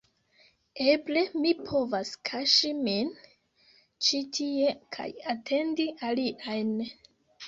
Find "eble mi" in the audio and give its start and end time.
0.91-1.49